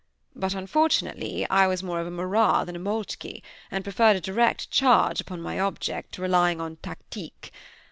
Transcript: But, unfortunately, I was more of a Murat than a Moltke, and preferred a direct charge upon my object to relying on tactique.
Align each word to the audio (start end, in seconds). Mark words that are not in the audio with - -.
But, 0.35 0.55
unfortunately, 0.55 1.47
I 1.51 1.67
was 1.67 1.83
more 1.83 1.99
of 1.99 2.07
a 2.07 2.09
Murat 2.09 2.65
than 2.65 2.75
a 2.75 2.79
Moltke, 2.79 3.43
and 3.69 3.83
preferred 3.83 4.15
a 4.15 4.19
direct 4.19 4.71
charge 4.71 5.21
upon 5.21 5.43
my 5.43 5.59
object 5.59 6.13
to 6.13 6.23
relying 6.23 6.59
on 6.59 6.77
tactique. 6.77 7.51